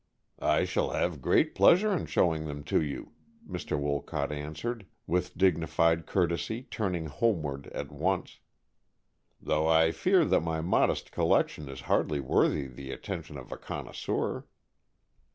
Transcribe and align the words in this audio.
"I 0.41 0.65
shall 0.65 0.89
have 0.93 1.21
great 1.21 1.53
pleasure 1.53 1.93
in 1.95 2.07
showing 2.07 2.45
them 2.45 2.63
to 2.63 2.81
you," 2.81 3.11
Mr. 3.47 3.77
Wolcott 3.79 4.31
answered, 4.31 4.87
with 5.05 5.37
dignified 5.37 6.07
courtesy, 6.07 6.63
turning 6.63 7.05
homeward 7.05 7.67
at 7.67 7.91
once. 7.91 8.39
"Though 9.39 9.67
I 9.67 9.91
fear 9.91 10.25
that 10.25 10.41
my 10.41 10.59
modest 10.59 11.11
collection 11.11 11.69
is 11.69 11.81
hardly 11.81 12.19
worthy 12.19 12.65
the 12.65 12.89
attention 12.89 13.37
of 13.37 13.51
a 13.51 13.57
connoisseur." 13.57 14.47